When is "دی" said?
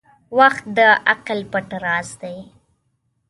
2.21-2.37